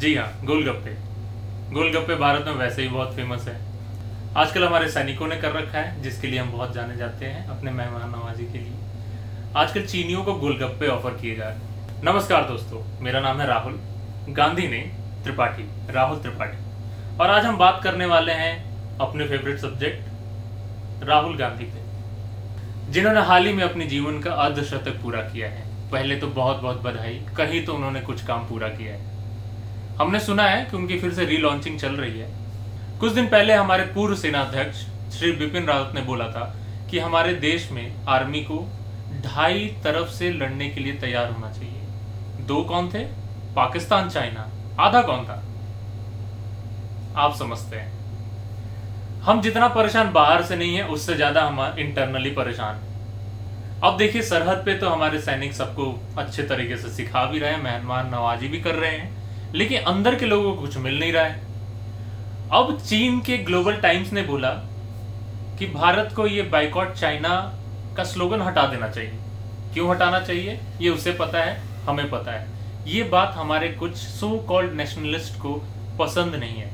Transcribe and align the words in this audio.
जी 0.00 0.14
हाँ 0.14 0.40
गोलगप्पे। 0.44 0.90
गोलगप्पे 1.74 2.14
भारत 2.14 2.44
में 2.46 2.54
वैसे 2.54 2.82
ही 2.82 2.88
बहुत 2.88 3.14
फ़ेमस 3.14 3.48
है। 3.48 3.60
आजकल 4.36 4.64
हमारे 4.64 4.88
सैनिकों 4.88 5.26
ने 5.26 5.36
कर 5.36 5.52
रखा 5.52 5.78
है, 5.78 6.02
जिसके 6.02 6.26
लिए 6.26 6.40
हम 6.40 6.52
बहुत 6.52 6.72
जाने 6.72 6.96
जाते 6.96 7.26
हैं, 7.26 7.48
अपने 7.48 7.70
मेहमान 7.70 8.10
नवाजी 8.10 8.44
के 8.44 8.58
लिए। 8.58 8.72
आजकल 9.56 9.86
चीनियों 9.86 10.24
को 10.24 10.34
गोलगप्पे 10.34 10.86
ऑफ़र 10.86 11.10
किए 11.10 11.36
जा 11.36 11.44
रहे 11.44 11.54
हैं। 11.54 12.02
नमस्कार 12.04 12.44
दोस्तों, 12.44 13.00
मेरा 13.00 13.20
नाम 13.20 13.40
है 13.40 13.46
राहुल, 13.46 13.80
गांधी 14.28 14.68
ने 14.68 14.78
त्रिपाठी, 15.24 15.92
राहुल 15.92 16.18
त्रिपाठी। 16.18 16.58
और 17.16 17.30
आज 17.30 17.44
हम 17.44 17.56
बात 17.56 17.80
करने 17.84 18.06
वाले 18.06 18.32
हैं 18.32 18.54
अपने 18.98 19.28
फेवरेट 19.28 19.58
सब्जेक्ट 19.58 20.08
राहुल 21.04 21.36
गांधी 21.36 21.64
पे। 21.64 21.84
जिन्होंने 22.92 23.20
हाल 23.20 23.46
ही 23.46 23.52
में 23.52 23.64
अपने 23.64 23.86
जीवन 23.86 24.20
का 24.20 24.32
अर्धशतक 24.32 25.02
पूरा 25.02 25.20
किया 25.20 25.48
है। 25.48 25.90
पहले 25.90 26.16
तो 26.16 26.26
बहुत 26.26 26.56
बहुत 26.56 26.82
बधाई, 26.82 27.26
कहीं 27.36 27.64
तो 27.64 27.74
उन्होंने 27.74 28.00
कुछ 28.00 28.26
काम 28.26 28.48
पूरा 28.48 28.68
किया 28.68 28.94
है। 28.94 29.19
हमने 30.00 30.20
सुना 30.20 30.42
है 30.42 30.64
कि 30.64 30.76
उनकी 30.76 30.98
फिर 30.98 31.12
से 31.12 31.24
रीलॉन्चिंग 31.24 31.78
चल 31.78 31.92
रही 31.92 32.18
है। 32.18 32.28
कुछ 33.00 33.12
दिन 33.12 33.26
पहले 33.26 33.52
हमारे 33.52 33.84
पूर्व 33.84 34.14
सेना 34.14 34.40
अध्यक्ष 34.40 34.78
श्री 35.18 35.32
बिपिन 35.32 35.66
रावत 35.66 35.94
ने 35.94 36.00
बोला 36.00 36.28
था 36.28 36.44
कि 36.90 36.98
हमारे 36.98 37.34
देश 37.34 37.70
में 37.72 38.06
आर्मी 38.08 38.40
को 38.40 38.58
ढाई 39.24 39.66
तरफ़ 39.84 40.08
से 40.08 40.30
लड़ने 40.30 40.68
के 40.70 40.80
लिए 40.80 40.92
तैयार 40.92 41.30
होना 41.30 41.52
चाहिए। 41.52 42.46
दो 42.46 42.62
कौन 42.62 42.88
थे? 42.88 43.04
पाकिस्तान, 43.56 44.08
चाइना। 44.08 44.48
आधा 44.80 45.02
कौन 45.02 45.24
था? 45.24 45.42
आप 47.16 47.36
समझते 47.36 47.76
हैं। 47.76 49.20
हम 49.22 49.40
जितना 49.40 49.68
परेशान 49.68 50.12
बाहर 50.12 50.42
से 50.42 50.56
नहीं 50.56 50.74
है, 50.76 50.88
उससे 50.88 51.14
ज़्यादा 51.14 51.42
हम 51.42 51.78
इंटरनली 51.78 52.30
परेशान। 52.30 52.80
अब 53.84 53.96
देखिए 53.96 54.22
सरहद 54.22 54.62
पे 54.66 54.78
तो 54.78 54.88
हमारे 54.88 55.20
सैनिक 55.20 55.54
सबको 55.54 55.92
अच्छे 56.18 56.42
तरीके 56.42 56.76
से 56.76 56.88
सिखा 56.88 57.24
भी 57.24 57.38
रहे 57.38 57.50
हैं 57.50 57.62
मेहमान 57.62 58.10
नवाजी 58.14 58.48
भी 58.48 58.60
कर 58.60 58.74
रहे 58.74 58.90
हैं। 58.90 59.19
लेकिन 59.54 59.82
अंदर 59.82 60.14
के 60.14 60.26
लोगों 60.26 60.54
को 60.54 60.60
कुछ 60.60 60.76
मिल 60.76 61.00
नहीं 61.00 61.12
रहा 61.12 61.24
है। 61.24 61.40
अब 62.52 62.80
चीन 62.80 63.20
के 63.20 63.38
ग्लोबल 63.38 63.76
टाइम्स 63.76 64.12
ने 64.12 64.22
बोला 64.22 64.50
कि 65.58 65.66
भारत 65.66 66.12
को 66.16 66.26
ये 66.26 66.42
बाइकॉट 66.42 66.92
चाइना 66.92 67.54
का 67.96 68.04
स्लोगन 68.04 68.42
हटा 68.42 68.66
देना 68.66 68.88
चाहिए। 68.88 69.12
क्यों 69.74 69.90
हटाना 69.90 70.20
चाहिए? 70.20 70.60
ये 70.80 70.90
उसे 70.90 71.12
पता 71.12 71.38
है, 71.38 71.60
हमें 71.86 72.10
पता 72.10 72.32
है। 72.32 72.46
ये 72.86 73.02
बात 73.02 73.34
हमारे 73.34 73.68
कुछ 73.68 73.96
सो 73.96 74.38
कॉल्ड 74.38 74.72
नेशनलिस्ट 74.72 75.34
को 75.34 75.68
पसंद 75.98 76.34
नहीं 76.34 76.54
है। 76.54 76.70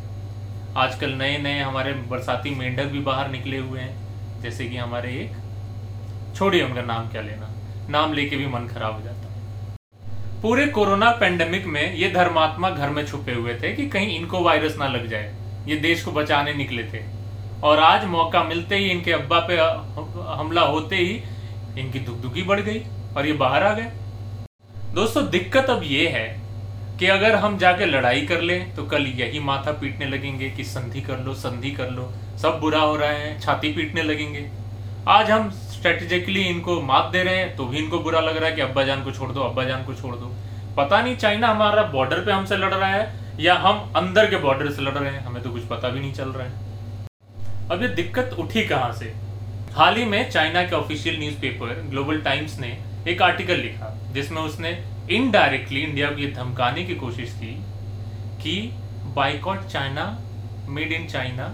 आजकल 0.76 1.10
नए 1.10 1.38
नए 1.38 1.60
हमारे 1.60 1.92
बरसाती 1.92 2.50
मेंढक 2.50 2.84
भी 2.84 3.00
बाहर 3.00 3.30
निकले 3.30 3.58
हुए 3.58 3.80
हैं, 3.80 3.96
जैसे 4.42 4.66
कि 4.66 4.76
हमारे 4.76 5.08
एक 5.10 5.32
छोड़िए 6.36 6.62
उनका 6.62 6.82
नाम 6.82 7.08
क्या 7.08 7.22
लेना। 7.22 7.50
नाम 7.90 8.12
लेके 8.12 8.36
भी 8.36 8.46
मन 8.46 8.66
खराब 8.66 8.94
हो 8.94 9.02
जाता 9.02 9.15
पूरे 10.42 10.66
कोरोना 10.66 11.10
पेंडेमिक 11.10 11.66
में 11.66 11.94
ये 11.96 12.08
धर्मात्मा 12.10 12.70
घर 12.70 12.90
में 12.90 13.06
छुपे 13.06 13.32
हुए 13.32 13.54
थे 13.54 13.72
कि 13.72 13.86
कहीं 13.86 14.16
इनको 14.16 14.40
वायरस 14.40 14.76
ना 14.78 14.86
लग 14.88 15.06
जाए। 15.06 15.34
ये 15.68 15.76
देश 15.76 16.02
को 16.04 16.12
बचाने 16.12 16.52
निकले 16.54 16.82
थे। 16.84 17.00
और 17.62 17.78
आज 17.78 18.04
मौका 18.04 18.42
मिलते 18.44 18.76
ही 18.76 18.90
इनके 18.90 19.12
अब्बा 19.12 19.38
पे 19.48 19.56
हमला 20.32 20.62
होते 20.62 20.96
ही 20.96 21.14
इनकी 21.80 21.98
दुखदुखी 21.98 22.42
बढ़ 22.42 22.60
गई 22.60 22.82
और 23.16 23.26
ये 23.26 23.32
बाहर 23.34 23.62
आ 23.62 23.72
गए। 23.74 23.90
दोस्तों, 24.94 25.28
दिक्कत 25.30 25.70
अब 25.70 25.82
ये 25.84 26.08
है 26.08 26.28
कि 26.98 27.06
अगर 27.06 27.34
हम 27.36 27.56
जाके 27.58 27.86
लड़ाई 27.86 28.20
कर 28.26 28.40
ले 28.40 28.58
तो 28.76 28.84
कल 28.84 29.06
यही 29.08 29.40
माथा 29.40 29.72
पीटने 29.72 30.06
लगेंगे 30.06 30.50
कि 30.50 30.64
संधि 30.66 31.00
कर 31.00 31.18
लो, 31.18 31.34
संधि 31.36 31.70
कर 31.70 31.90
लो। 31.90 32.10
सब 32.38 32.58
बुरा 32.60 32.80
हो 32.80 32.96
रहा 32.96 33.10
है, 33.10 33.38
छाती 33.40 33.72
पीटने 33.72 34.02
लगेंगे। 34.02 34.48
आज 35.08 35.30
हम 35.30 35.50
स्ट्रेटेजिकली 35.50 36.40
इनको 36.42 36.80
मात 36.82 37.10
दे 37.12 37.22
रहे 37.22 37.34
हैं 37.36 37.54
तो 37.56 37.64
भी 37.64 37.76
इनको 37.78 37.98
बुरा 37.98 38.20
लग 38.20 38.36
रहा 38.36 38.48
है 38.48 38.54
कि 38.54 38.60
अब्बा 38.60 38.82
जान 38.84 39.02
को 39.04 39.10
छोड़ 39.10 39.30
दो, 39.32 39.40
अब्बा 39.40 39.64
जान 39.64 39.84
को 39.84 39.94
छोड़ 39.94 40.14
दो। 40.14 40.30
पता 40.76 41.00
नहीं 41.02 41.16
चाइना 41.16 41.48
हमारा 41.48 41.82
बॉर्डर 41.82 42.24
पे 42.24 42.32
हमसे 42.32 42.56
लड़ 42.56 42.72
रहा 42.72 42.88
है, 42.88 43.36
या 43.40 43.54
हम 43.56 43.92
अंदर 43.96 44.30
के 44.30 44.36
बॉर्डर 44.36 44.70
से 44.70 44.82
लड़ 44.82 44.92
रहे 44.92 45.12
हैं, 45.12 45.20
हमें 45.24 45.42
तो 45.42 45.50
कुछ 45.50 45.66
पता 45.66 45.88
भी 45.88 46.00
नहीं 46.00 46.12
चल 46.12 46.28
रहा 46.28 46.46
है। 46.46 47.68
अब 47.70 47.82
ये 47.82 47.88
दिक्कत 47.90 48.34
उठी 48.38 48.64
कहाँ 48.64 48.92
से? 48.92 49.12
हाल 49.74 49.96
ही 49.96 50.04
में 50.04 50.30
चाइना 50.30 50.62
के 50.62 50.76
ऑफिशियल 50.76 51.18
न्यूज़पेपर 51.18 51.82
ग्लोबल 51.90 52.20
टाइम्स 52.22 52.58
ने 52.60 52.76
एक 53.08 53.22
आर्टिकल 53.22 53.56
लिखा, 53.58 53.94
जिसमें 54.12 54.42
उसने 54.42 54.76
इनडायरेक्टली 55.10 55.80
इंडिया 55.80 56.10
को 56.10 56.20
ये 56.20 56.32
धमकाने 56.32 56.84
की 56.84 56.94
कोशिश 56.96 57.32
की 57.34 57.54
कि 58.42 58.58
boycott 59.16 59.66
China 59.68 60.10
made 60.68 60.92
in 60.92 61.06
China 61.06 61.48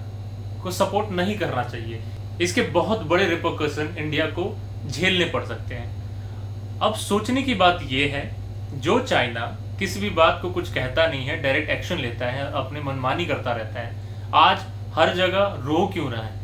को 0.62 0.70
सपोर्ट 0.72 1.12
नहीं 1.12 1.38
करना 1.38 1.64
चाहिए। 1.64 2.02
इसके 2.40 2.62
बहुत 2.72 3.02
बड़े 3.06 3.26
रिपोकशन 3.26 3.94
इंडिया 3.98 4.26
को 4.28 4.54
झेलने 4.86 5.24
पड़ 5.24 5.44
सकते 5.44 5.74
हैं। 5.74 6.80
अब 6.80 6.94
सोचने 6.96 7.42
की 7.42 7.54
बात 7.54 7.80
यह 7.82 8.14
है, 8.14 8.30
जो 8.74 8.98
चाइना 9.00 9.46
किसी 9.78 10.00
भी 10.00 10.10
बात 10.12 10.38
को 10.42 10.50
कुछ 10.50 10.72
कहता 10.74 11.06
नहीं 11.06 11.26
है 11.26 11.40
डायरेक्ट 11.42 11.70
एक्शन 11.70 11.98
लेता 11.98 12.26
है, 12.26 12.50
अपने 12.54 12.80
मनमानी 12.82 13.26
करता 13.26 13.52
रहता 13.52 13.80
है। 13.80 13.94
आज 14.36 14.64
हर 14.94 15.14
जगह 15.16 15.58
रो 15.64 15.86
क्यों 15.94 16.10
रहा 16.12 16.22
है? 16.22 16.40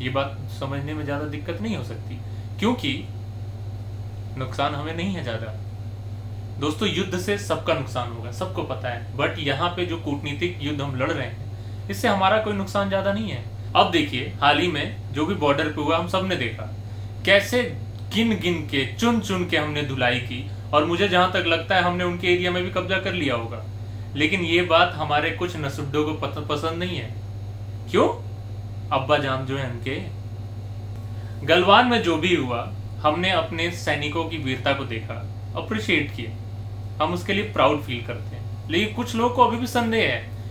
ये 0.00 0.10
बात 0.10 0.38
समझने 0.50 0.94
में 0.94 1.04
ज़्यादा 1.04 1.24
दिक्कत 1.26 1.60
नहीं 1.60 1.76
हो 1.76 1.84
सकती, 1.84 2.18
क्योंकि 2.58 2.92
नुकसान 4.38 4.74
हमें 4.74 4.94
नहीं 4.94 5.14
है 5.14 5.22
ज़्यादा। 5.22 5.54
दोस्तों, 6.60 6.88
युद्ध 6.88 7.18
से 7.18 7.36
सबका 7.38 7.74
नुकसान 7.74 8.12
होगा, 8.12 8.30
सबको 8.32 8.62
पता 8.64 8.88
है 8.88 9.16
बट 9.16 9.38
यहाँ 9.38 9.68
पे 9.76 9.86
जो 9.86 9.96
कूटनीतिक 9.98 10.58
युद्ध 10.62 10.80
हम 10.80 10.94
लड़ 10.96 11.10
रहे 11.10 11.26
हैं, 11.26 11.88
इससे 11.90 12.08
हमारा 12.08 12.38
कोई 12.38 12.52
नुकसान 12.54 12.88
ज़्यादा 12.88 13.12
नहीं 13.12 13.30
है। 13.30 13.44
अब 13.76 13.90
देखिए, 13.90 14.32
हाल 14.42 14.58
ही 14.58 14.68
में 14.68 14.96
जो 15.12 15.26
भी 15.26 15.34
बॉर्डर 15.34 15.68
पे 15.68 15.82
हुआ, 15.82 15.98
हम 15.98 16.08
सबने 16.08 16.36
देखा। 16.36 16.74
कैसे 17.24 17.62
गिन 18.14 18.40
गिन 18.40 18.62
के, 18.62 18.94
चुन 18.94 19.20
चुन 19.20 19.48
के 19.48 19.56
हमने 19.56 19.82
धुलाई 19.82 20.20
की, 20.20 20.50
और 20.74 20.84
मुझे 20.84 21.08
जहाँ 21.08 21.32
तक 21.32 21.44
लगता 21.46 21.76
है 21.76 21.82
हमने 21.82 22.04
उनके 22.04 22.34
एरिया 22.34 22.50
में 22.50 22.64
भी 22.64 22.70
कब्जा 22.70 22.98
कर 22.98 23.12
लिया 23.12 23.34
होगा। 23.34 23.64
लेकिन 24.16 24.40
ये 24.40 24.62
बात 24.62 24.92
हमारे 24.94 25.30
कुछ 25.30 25.56
नसुड्डों 25.56 26.04
को 26.04 26.42
पसंद 26.42 26.78
नहीं 26.78 26.96
है। 26.96 27.14
क्यों? 27.90 28.08
अब्बा 28.92 29.18
जान 29.18 29.46
जो 29.46 29.58
है 29.58 29.70
उनके। 29.70 30.02
गलवान 31.46 31.86
में 31.86 32.02
जो 32.02 32.16
भी 32.16 32.36
हुआ, 32.36 32.72
हमने 33.00 33.30
अपने 33.30 33.70
सैनिकों 33.70 34.24
की 34.24 34.36
वीरता 34.36 34.72
को 34.72 34.84
देखा 34.84 35.14
अप्रिशिएट 35.56 36.16
किया। 36.16 36.42
हम 37.04 37.14
उसके 37.14 37.32
लिए 37.32 37.52
प्राउड 37.52 37.82
फील 37.82 38.02
करते 38.02 38.36
हैं। 38.36 38.70
लेकिन 38.70 38.94
कुछ 38.96 39.14
लोग 39.14 39.34
को 39.34 39.44
अभी 39.44 39.56
भी 39.56 39.66
संदेह 39.66 40.04
है। 40.04 40.41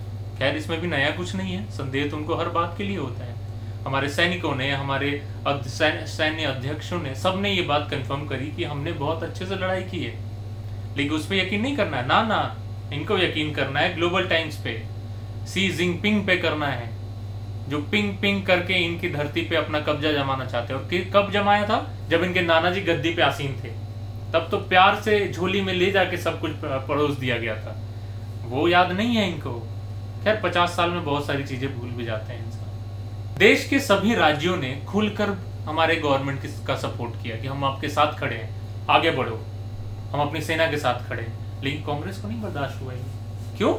खैर, 0.42 0.56
इसमें 0.56 0.82
भी 0.82 0.88
नया 0.88 1.10
कुछ 1.12 1.36
नहीं 1.36 1.54
है। 1.54 1.70
संदेह 1.72 2.10
तो 2.10 2.18
उनको 2.18 2.36
हर 2.36 2.50
बात 2.50 2.76
के 2.78 2.84
लिए 2.84 2.98
होता 2.98 3.26
है। 3.26 3.36
हमारे 3.86 4.10
सैनिकों 4.10 4.56
ने, 4.56 4.72
हमारे 4.72 5.24
सैन्य 5.48 6.44
अध्यक्षों 6.44 7.02
ने 7.02 7.16
सबने 7.16 7.52
ये 7.52 7.62
बात 7.62 7.88
कंफर्म 7.92 8.26
करी 8.26 8.48
कि 8.48 8.64
हमने 8.64 8.92
बहुत 8.92 9.24
अच्छे 9.24 9.46
से 9.46 9.56
लड़ाई 9.56 9.84
की 9.84 10.04
है। 10.04 10.14
लेकिन 10.98 11.14
उस 11.14 11.26
पर 11.26 11.36
यकीन 11.36 11.62
नहीं 11.62 11.76
करना 11.78 11.98
है। 11.98 12.08
ना 12.08 12.22
ना, 12.22 12.56
इनको 12.94 13.18
यकीन 13.18 13.54
करना 13.54 13.80
है 13.80 13.96
ग्लोबल 13.96 14.28
टाइम्स 14.28 14.58
पे। 14.58 14.84
सी 15.48 15.70
जिंगपिंग 15.70 16.26
पे 16.28 16.38
करना 16.38 16.68
है। 16.68 16.90
जो 17.70 17.82
पिंग 17.82 18.18
पिंग 18.18 18.44
करके 18.44 18.74
इनकी 18.74 19.10
धरती 19.10 19.42
पे 19.42 19.56
अपना 19.56 19.80
कब्जा 19.80 20.12
जमाना 20.12 20.46
चाहते 20.46 20.74
और 20.74 20.90
कब 21.14 21.32
जमाया 21.32 21.66
था? 21.66 21.90
जब 22.10 22.24
इनके 22.24 22.42
नाना 22.42 22.72
जी 22.72 22.82
गद्दी 22.82 23.14
पे 23.14 23.22
आसीन 23.22 23.54
थे। 23.64 23.70
तब 24.34 24.48
तो 24.52 24.58
प्यार 24.58 25.02
से 25.02 25.32
झोली 25.32 25.62
में 25.62 25.74
ले 25.74 25.92
जाके 25.92 26.18
सब 26.18 26.42
कुछ 26.42 26.52
परोस 26.64 27.18
दिया 27.18 27.38
गया 27.38 27.56
था। 27.56 27.80
वो 28.46 28.68
याद 28.68 28.92
नहीं 28.92 29.16
है 29.16 29.32
इनको। 29.32 29.68
खैर, 30.24 30.42
पचास 30.44 30.70
साल 30.70 30.90
में 30.90 31.04
बहुत 31.06 31.26
सारी 31.28 31.44
चीज़ें 31.44 31.80
भूल 31.80 31.90
भी 31.90 32.06
जाते 32.06 32.34
हैं 32.34 32.46
इंसान। 32.46 33.38
देश 33.38 33.68
के 33.70 33.80
सभी 33.80 34.16
राज्यों 34.16 34.58
ने 34.58 34.82
खुलकर 34.88 35.30
हमारे 35.66 35.96
गवर्नमेंट 35.96 36.42
का 36.68 36.76
सपोर्ट 36.76 37.22
किया 37.24 37.36
कि 37.36 37.48
हम 37.48 37.64
आपके 37.66 37.90
साथ 37.90 38.20
खड़े 38.20 38.36
हैं, 38.36 38.86
आगे 38.90 39.12
बढ़ो। 39.12 39.40
हम 40.14 40.22
अपनी 40.22 40.42
सेना 40.42 40.68
के 40.72 40.78
साथ 40.78 41.08
खड़े 41.10 41.24
हैं। 41.24 41.64
लेकिन 41.64 41.84
कांग्रेस 41.84 42.18
को 42.18 42.28
नहीं 42.28 42.42
बर्दाश्त 42.42 42.82
हुआ 42.82 42.94
है 42.94 43.00
क्यों? 43.58 43.74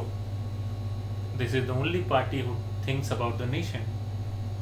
This 1.37 1.55
is 1.55 1.67
the 1.67 1.69
only 1.69 2.01
party 2.01 2.41
who 2.41 2.55
thinks 2.87 3.11
about 3.11 3.37
the 3.37 3.41
nation 3.41 3.79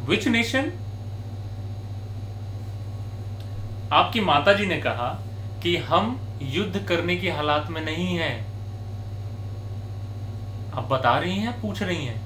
which 0.05 0.27
nation 0.27 0.71
आपकी 3.93 4.21
माता 4.21 4.53
जी 4.53 4.65
ने 4.65 4.77
कहा 4.77 5.19
कि 5.63 5.77
हम 5.77 6.19
युद्ध 6.41 6.79
करने 6.79 7.15
की 7.15 7.29
हालात 7.29 7.69
में 7.69 7.85
नहीं 7.85 8.15
हैं। 8.17 8.50
आप 10.73 10.87
बता 10.91 11.17
रही 11.19 11.37
हैं 11.37 11.59
पूछ 11.61 11.81
रही 11.83 12.05
हैं? 12.05 12.19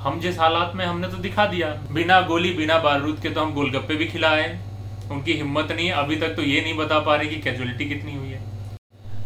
हम 0.00 0.18
जिस 0.20 0.38
हालात 0.38 0.72
में 0.74 0.84
हमने 0.86 1.08
तो 1.08 1.16
दिखा 1.18 1.46
दिया, 1.46 1.68
बिना 1.90 2.20
गोली, 2.20 2.50
बिना 2.52 2.78
बारूद 2.78 3.20
के 3.20 3.30
तो 3.30 3.40
हम 3.40 3.52
गोलगप्पे 3.54 3.94
भी 3.94 4.06
खिलाए 4.06 4.48
उनकी 5.12 5.32
हिम्मत 5.32 5.72
नहीं 5.72 5.86
है 5.86 5.92
अभी 5.94 6.16
तक 6.16 6.34
तो 6.36 6.42
ये 6.42 6.60
नहीं 6.60 6.76
बता 6.76 6.98
पा 7.00 7.16
रहे 7.16 7.28
कि 7.28 7.36
कैजुअलिटी 7.36 7.84
कितनी 7.84 8.16
हुई 8.16 8.28
है। 8.28 8.42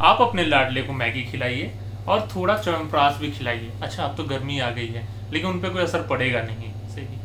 आप 0.02 0.20
अपने 0.20 0.44
लाडले 0.44 0.82
को 0.82 0.92
मैगी 0.92 1.22
खिलाइए 1.22 1.72
और 2.08 2.28
थोड़ा 2.36 2.56
चवनप्राश 2.56 3.16
भी 3.20 3.30
खिलाइए। 3.30 3.70
अच्छा 3.82 4.04
अब 4.04 4.16
तो 4.16 4.24
गर्मी 4.26 4.58
आ 4.58 4.70
गई 4.70 4.86
है, 4.86 5.06
लेकिन 5.32 5.50
उन 5.50 5.60
पर 5.60 5.70
कोई 5.70 5.82
असर 5.82 6.02
पड़ेगा 6.02 6.42
नहीं। 6.42 6.72
सही। 6.88 7.18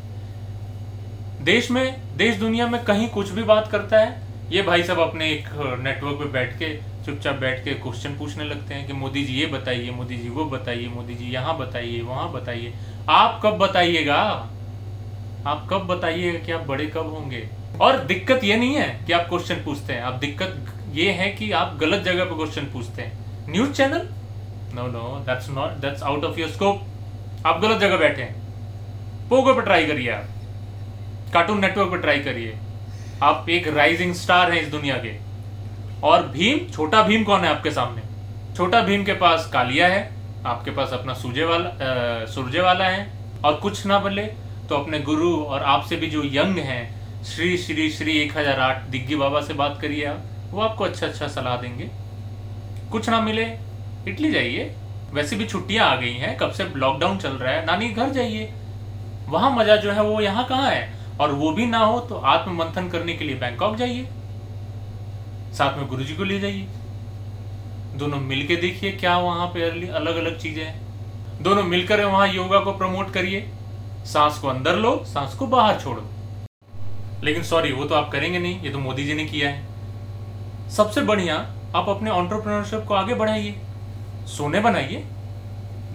देश 1.43 1.69
में, 1.71 2.17
देश 2.17 2.35
दुनिया 2.37 2.67
में 2.67 2.83
कहीं 2.83 3.09
कुछ 3.09 3.29
भी 3.29 3.43
बात 3.43 3.67
करता 3.67 3.99
है, 3.99 4.21
ये 4.51 4.61
भाई 4.61 4.83
सब 4.83 4.99
अपने 4.99 5.29
एक 5.31 5.47
नेटवर्क 5.79 6.17
पे 6.17 6.25
बैठ 6.31 6.57
के 6.59 6.65
चुपचाप 7.05 7.35
बैठ 7.35 7.63
के 7.63 7.73
क्वेश्चन 7.73 8.17
पूछने 8.17 8.43
लगते 8.43 8.73
हैं 8.73 8.87
कि 8.87 8.93
मोदी 8.93 9.23
जी 9.23 9.33
ये 9.33 9.45
बताइए 9.45 9.91
मोदी 9.91 10.17
जी 10.17 10.29
वो 10.29 10.45
बताइए 10.45 10.87
मोदी 10.87 11.15
जी 11.15 11.25
यहाँ 11.25 11.57
बताइए, 11.57 12.01
वहाँ 12.01 12.31
बताइए। 12.31 12.73
आप 13.09 13.39
कब 13.43 13.57
बताइएगा? 13.57 14.15
आप 15.47 15.67
कब 15.69 15.87
बताइएगा 15.87 16.39
कि 16.39 16.51
आप 16.51 16.61
बड़े 16.61 16.85
कब 16.85 17.07
होंगे? 17.07 17.47
और 17.81 17.97
दिक्कत 17.97 18.43
ये 18.43 18.55
नहीं 18.55 18.75
है 18.75 18.87
कि 19.07 19.13
आप 19.13 19.27
क्वेश्चन 19.29 19.55
पूछते 19.55 19.93
हैं। 19.93 20.01
आप 20.01 20.13
दिक्कत 20.13 20.65
ये 20.91 21.11
है 21.11 21.29
कि 21.29 21.51
आप 21.51 21.77
गलत 21.81 22.03
जगह 22.03 22.25
पर 22.25 22.35
क्वेश्चन 22.35 22.61
पूछते 22.63 23.01
हैं। 23.01 23.51
News 23.51 23.71
channel 23.71 24.07
no 24.75 24.87
no 24.87 25.23
that's 25.25 25.49
not 25.49 25.71
that's 25.71 26.03
out 26.03 26.23
of 26.23 26.39
your 26.39 26.49
scope 26.49 27.45
आप 27.45 27.61
गलत 27.61 27.79
जगह 27.81 27.97
बैठे 27.97 28.21
हैं। 28.21 29.27
पोगो 29.29 29.53
पर 29.53 29.61
ट्राई 29.61 29.85
करिए 29.85 30.09
आप। 30.09 30.27
कार्टून 31.33 31.59
नेटवर्क 31.59 31.91
पर 31.91 31.97
ट्राई 31.97 32.19
करिए। 32.19 32.57
आप 33.23 33.49
एक 33.49 33.67
राइजिंग 33.67 34.13
स्टार 34.13 34.51
हैं 34.51 34.61
इस 34.61 34.67
दुनिया 34.67 34.95
के। 34.97 35.32
और 36.03 36.27
भीम, 36.27 36.59
छोटा 36.67 37.01
भीम 37.03 37.23
कौन 37.23 37.41
है 37.41 37.49
आपके 37.49 37.71
सामने? 37.71 38.01
छोटा 38.55 38.81
भीम 38.81 39.03
के 39.03 39.13
पास 39.15 39.49
कालिया 39.53 39.87
है, 39.87 40.09
आपके 40.45 40.71
पास 40.71 40.93
अपना 40.93 41.13
सूजे 41.13 41.45
वाला 41.45 42.25
सूरजे 42.27 42.61
वाला 42.61 42.85
है, 42.85 43.07
और 43.45 43.55
कुछ 43.55 43.85
ना 43.85 43.99
बोले 43.99 44.25
तो 44.69 44.75
अपने 44.75 44.99
गुरु 45.01 45.35
और 45.35 45.63
आपसे 45.63 45.95
भी 45.95 46.07
जो 46.07 46.23
यंग 46.25 46.57
हैं, 46.59 47.23
श्री 47.25 47.57
श्री 47.57 47.89
श्री 47.91 48.17
एक 48.17 48.37
हज़ार 48.37 48.59
आठ 48.59 48.81
दिग्गी 48.87 49.15
बाबा 49.15 49.41
से 49.41 49.53
बात 49.53 49.77
करिए 49.81 50.05
आप, 50.05 50.23
वो 50.51 50.61
आपको 50.61 50.83
अच्छा 50.83 51.05
अच्छा 51.07 51.27
सलाह 51.29 51.55
देंगे। 51.57 51.89
कुछ 52.91 53.09
ना 53.09 53.19
मिले, 53.21 53.45
इटली 54.07 54.31
जाइए। 54.31 54.73
वैसे 55.13 55.35
भी 55.35 55.45
छुट्टियाँ 55.45 55.87
आ 55.87 55.95
गई 55.95 56.13
हैं, 56.13 56.35
कब 56.37 56.51
से 56.51 56.63
लॉकडाउन 56.75 57.17
चल 57.17 57.31
रहा 57.31 57.53
है, 57.53 57.65
नानी 57.65 57.89
घर 57.89 58.09
जाइए। 58.09 58.51
वहाँ 59.29 59.51
मज़ा 59.51 59.75
जो 59.75 59.91
है 59.91 60.03
वो 60.03 60.19
यहाँ 60.21 60.45
कहाँ 60.47 60.69
है? 60.69 60.91
और 61.19 61.31
वो 61.31 61.51
भी 61.51 61.65
ना 61.65 61.77
हो 61.77 61.99
तो 61.99 62.15
आत्म 62.15 62.51
मंथन 62.53 62.89
करने 62.89 63.13
के 63.13 63.25
लिए 63.25 63.35
बैंकॉक 63.35 63.75
जाइए। 63.75 64.07
साथ 65.53 65.77
में 65.77 65.87
गुरुजी 65.87 66.15
को 66.15 66.23
ले 66.23 66.39
जाइए। 66.39 66.67
दोनों 67.95 68.19
मिलके 68.19 68.55
देखिए 68.55 68.91
क्या 68.91 69.17
वहाँ 69.17 69.47
पे 69.47 69.63
अलग 69.89 70.15
अलग 70.15 70.39
चीज़ें 70.39 70.63
हैं। 70.65 71.43
दोनों 71.43 71.63
मिलकर 71.63 72.03
वहाँ 72.05 72.27
योगा 72.27 72.59
को 72.59 72.71
प्रमोट 72.71 73.11
करिए। 73.13 73.49
सांस 74.05 74.37
को 74.37 74.47
अंदर 74.47 74.75
लो, 74.75 75.03
सांस 75.05 75.33
को 75.33 75.47
बाहर 75.47 75.79
छोड़ो। 75.79 76.03
लेकिन 77.23 77.43
सॉरी 77.43 77.71
वो 77.71 77.85
तो 77.85 77.95
आप 77.95 78.11
करेंगे 78.11 78.39
नहीं, 78.39 78.61
ये 78.61 78.69
तो 78.69 78.79
मोदी 78.79 79.03
जी 79.03 79.13
ने 79.13 79.25
किया 79.25 79.49
है। 79.49 80.69
सबसे 80.69 81.01
बढ़िया, 81.01 81.35
आप 81.75 81.89
अपने 81.89 82.09
ऑन्टरप्रनरशिप 82.09 82.83
को 82.87 82.93
आगे 82.93 83.13
बढ़ाइए। 83.13 83.55
सोने 84.27 84.59
बनाइए। 84.59 85.03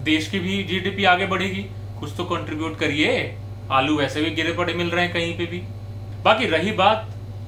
देश 0.03 0.29
की 0.29 0.39
भी 0.39 0.63
जीडीपी 0.63 1.03
आगे 1.03 1.25
बढ़ेगी। 1.25 1.65
कुछ 1.99 2.13
तो 2.17 2.23
कंट्रीब्यूट 2.23 2.77
करिए। 2.77 3.37
आलू 3.71 3.97
वैसे 3.97 4.21
भी 4.21 4.31
गिरे 4.31 4.53
पड़े, 4.53 4.73
मिल 4.73 4.89
रहे 4.89 5.05
हैं 5.05 5.13
कहीं 5.13 5.37
पे 5.37 5.45
भी। 5.45 5.61
बाकी 6.23 6.45
रही 6.45 6.71
बात 6.71 7.07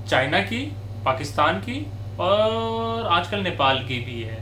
चाइना 0.09 0.39
की, 0.41 0.63
पाकिस्तान 1.05 1.59
की 1.59 1.85
और 2.19 3.07
आजकल 3.07 3.39
नेपाल 3.39 3.79
की 3.79 3.99
भी 3.99 4.21
है। 4.21 4.39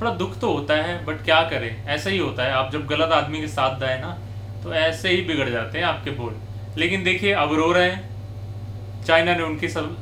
थोड़ा 0.00 0.10
दुख 0.12 0.38
तो 0.38 0.52
होता 0.52 0.74
है 0.74 1.04
बट 1.04 1.22
क्या 1.22 1.40
करें? 1.42 1.84
ऐसा 1.86 2.10
ही 2.10 2.18
होता 2.18 2.42
है। 2.42 2.52
आप 2.52 2.72
जब 2.72 2.86
गलत 2.86 3.12
आदमी 3.12 3.40
के 3.40 3.48
साथ 3.48 3.78
दाए 3.80 4.00
ना 4.00 4.18
तो 4.62 4.74
ऐसे 4.74 5.08
ही 5.08 5.22
बिगड़ 5.22 5.48
जाते 5.48 5.78
हैं 5.78 5.84
आपके 5.84 6.10
बोल। 6.10 6.36
लेकिन 6.78 7.04
देखिए 7.04 7.32
अब 7.32 7.52
रो 7.54 7.72
रहे 7.72 7.90
हैं। 7.90 9.04
चाइना 9.04 9.34
ने 9.36 9.42
उनकी 9.42 9.68
सब, 9.68 9.96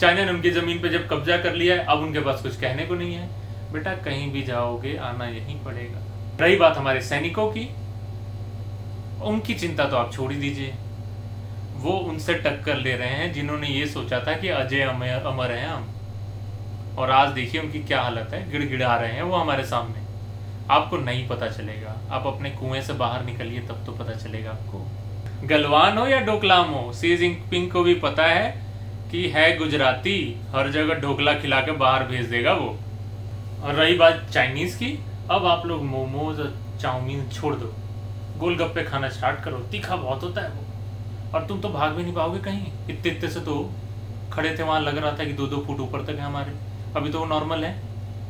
चाइना 0.00 0.24
ने 0.24 0.32
उनकी 0.32 0.50
ज़मीन 0.50 0.80
पे 0.80 0.88
जब 0.88 1.08
कब्जा 1.08 1.36
कर 1.36 1.54
लिया 1.54 1.74
है, 1.74 1.84
अब 1.84 1.98
उनके 1.98 2.20
पास 2.20 2.42
कुछ 2.42 2.56
कहने 2.56 2.86
को 2.86 2.94
नहीं 2.94 3.14
है। 3.14 3.28
बेटा, 3.72 3.92
कहीं 3.94 4.30
भी 4.32 4.42
जाओगे, 4.42 4.96
आना 4.96 5.26
यहीं 5.26 5.58
पड़ेगा। 5.64 6.00
रही 6.40 6.56
बात 6.56 6.76
हमारे 6.76 7.00
सैनिकों 7.00 7.50
की, 7.50 7.68
उनकी 9.22 9.54
चिंता 9.54 9.84
तो 9.84 9.96
आप 9.96 10.12
छोड़ 10.12 10.32
ही 10.32 10.38
दीजिए। 10.38 10.74
वो 11.78 11.90
उनसे 11.90 12.34
टक्कर 12.34 12.76
ले 12.76 12.96
रहे 12.96 13.08
हैं, 13.08 13.32
जिन्होंने 13.32 13.66
ये 13.66 13.86
सोचा 13.86 14.20
था 14.20 14.32
कि 14.32 14.48
अजय 14.48 14.80
अमर 14.80 15.50
हैं 15.50 15.68
हम। 15.68 15.88
और 16.98 17.10
आज 17.10 17.28
देखिए 17.28 17.60
उनकी 17.60 17.78
क्या 17.78 18.02
हालत 18.02 18.30
है, 18.34 18.50
गिड़गिड़ा 18.50 18.96
रहे 18.96 19.12
हैं 19.12 19.22
वो 19.22 19.36
हमारे 19.36 19.64
सामने। 19.64 20.08
आपको 20.70 20.96
नहीं 20.96 21.28
पता 21.28 21.48
चलेगा। 21.48 21.96
आप 22.10 22.26
अपने 22.26 22.50
कुएँ 22.50 22.82
से 22.82 22.92
बाहर 22.92 23.24
निकलिए, 23.24 23.60
तब 23.60 23.86
तो 23.86 23.92
पता 23.92 24.12
चलेगा 24.12 24.50
आपको। 24.50 24.88
गलवान 25.44 25.98
हो 25.98 26.06
या 26.06 26.20
डोकलाम 26.20 26.70
हो 26.70 26.92
सी 26.92 27.16
जिनपिंग 27.16 27.70
को 27.70 27.82
भी 27.82 27.94
पता 27.94 28.26
है 28.26 28.66
कि 29.10 29.28
है 29.28 29.56
गुजराती, 29.56 30.40
हर 30.54 30.70
जगह 30.70 30.94
ढोकला 30.94 31.34
खिला 31.34 31.60
के 31.60 31.72
बाहर 31.72 32.04
भेज 32.04 32.26
देगा 32.26 32.52
वो। 32.52 32.78
और 33.64 33.74
रही 33.74 33.94
बात 33.94 34.26
चाइनीज़ 34.32 34.76
की, 34.76 35.04
अब 35.30 35.46
आप 35.46 35.66
लोग 35.66 35.84
मोमोज 35.84 36.40
और 36.40 36.56
चाउमीन 36.80 37.28
छोड़ 37.28 37.54
दो। 37.54 37.74
गोलगप्पे 38.36 38.82
खाना 38.82 39.08
स्टार्ट 39.08 39.40
करो, 39.40 39.58
तीखा 39.58 39.96
बहुत 39.96 40.22
होता 40.22 40.40
है 40.40 40.48
वो। 40.48 40.67
और 41.34 41.46
तुम 41.46 41.60
तो 41.60 41.68
भाग 41.68 41.92
भी 41.92 42.02
नहीं 42.02 42.14
पाओगे 42.14 42.38
कहीं। 42.38 42.66
इतने 42.90 43.10
इतने 43.10 43.28
से 43.30 43.40
तो 43.40 43.54
खड़े 44.32 44.56
थे, 44.58 44.62
वहाँ 44.62 44.80
लग 44.80 44.98
रहा 44.98 45.12
था 45.12 45.24
कि 45.24 45.32
दो 45.32 45.46
दो 45.46 45.64
फुट 45.66 45.80
ऊपर 45.80 46.04
तक 46.04 46.18
है 46.18 46.24
हमारे। 46.24 46.52
अभी 46.96 47.10
तो 47.10 47.18
वो 47.18 47.26
नॉर्मल 47.26 47.64
है। 47.64 47.72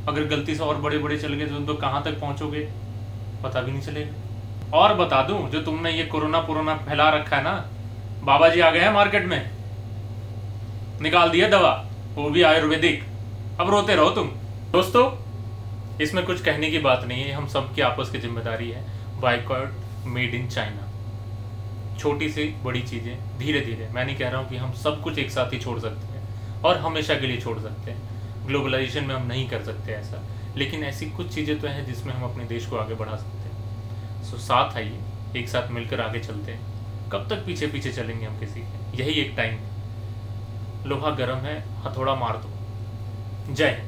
अगर 0.09 0.25
गलती 0.27 0.55
से 0.55 0.63
और 0.63 0.77
बड़े 0.77 0.99
बड़े 0.99 1.19
चल 1.19 1.35
गए 1.35 1.47
तो 1.47 1.55
तुम 1.55 1.67
तो 1.67 1.75
कहाँ 1.77 2.03
तक 2.05 2.21
पहुँचोगे? 2.21 2.61
पता 3.43 3.61
भी 3.61 3.73
नहीं 3.73 3.83
चलेगा। 3.83 4.79
और 4.79 4.95
बता 4.95 5.23
दूँ, 5.23 5.49
जो 5.51 5.61
तुमने 5.63 5.91
ये 5.93 6.05
कोरोना 6.05 6.41
पुरोना 6.41 6.75
फैला 6.79 7.09
रखा 7.11 7.37
है 7.37 7.43
ना 7.43 7.53
बाबा 8.25 8.49
जी 8.49 8.61
आ 8.61 8.71
गए 8.71 8.81
हैं 8.81 8.93
मार्केट 8.93 9.27
में। 9.27 9.51
निकाल 11.03 11.31
दिया 11.31 11.49
दवा। 11.49 11.73
वो 12.15 12.31
भी 12.31 12.43
आयुर्वेदिक। 12.43 13.03
अब 13.61 13.71
रोते 13.71 13.95
रहो 13.97 14.11
तुम। 14.11 14.29
दोस्तों, 14.73 15.05
इसमें 16.01 16.25
कुछ 16.27 16.43
कहने 16.43 16.71
की 16.71 16.79
बात 16.79 17.05
नहीं 17.05 17.23
है। 17.23 17.33
हम 17.33 17.47
सबकी 17.49 17.83
आपस 17.83 18.11
की 18.11 18.19
ज़िम्मेदारी 18.19 18.71
है। 18.71 18.85
बाइकआउट 19.21 20.07
मेड 20.07 20.35
इन 20.35 20.49
चाइना 20.49 20.88
छोटी 21.99 22.29
सी 22.29 22.45
बड़ी 22.65 22.83
चीज़ें 22.83 23.39
धीरे 23.39 23.61
धीरे। 23.61 23.89
मैं 23.89 24.05
नहीं 24.05 24.17
कह 24.17 24.29
रहा 24.29 24.41
हूँ 24.41 24.49
कि 24.49 24.57
हम 24.57 24.73
सब 24.73 25.03
कुछ 25.03 25.19
एक 25.19 25.31
साथ 25.31 25.53
ही 25.53 25.59
छोड़ 25.59 25.79
सकते 25.81 26.07
हैं 26.07 26.63
और 26.63 26.79
हमेशा 26.79 27.15
के 27.15 27.27
लिए 27.27 27.41
छोड़ 27.41 27.59
सकते 27.59 27.91
हैं। 27.91 28.47
ग्लोबलाइजेशन 28.47 29.05
में 29.05 29.15
हम 29.15 29.27
नहीं 29.27 29.49
कर 29.49 29.63
सकते 29.65 29.93
ऐसा। 29.93 30.23
लेकिन 30.57 30.85
ऐसी 30.85 31.11
कुछ 31.11 31.35
चीज़ें 31.35 31.61
तो 31.61 31.69
हैं 31.69 31.85
जिसमें 31.87 32.15
हम 32.15 32.31
अपने 32.31 32.45
देश 32.45 32.67
को 32.67 32.77
आगे 32.77 32.95
बढ़ा 32.95 33.17
सकते 33.17 33.49
हैं। 33.49 34.23
सो 34.23 34.37
साथ 34.37 34.77
आइए, 34.77 35.01
एक 35.37 35.49
साथ 35.49 35.71
मिलकर 35.71 36.01
आगे 36.01 36.21
चलते 36.21 36.53
हैं। 36.53 37.11
कब 37.11 37.29
तक 37.29 37.45
पीछे 37.47 37.67
पीछे 37.67 37.93
चलेंगे 37.93 38.27
हम 38.27 38.39
किसी 38.41 38.61
के? 38.61 38.99
यही 38.99 39.21
एक 39.21 39.35
टाइम 39.37 39.59
लोहा 40.87 41.11
गर्म 41.11 41.37
है, 41.37 41.65
हथौड़ा 41.85 42.15
मार 42.15 42.37
दो। 42.37 43.55
जय 43.55 43.69
हिंद। 43.69 43.88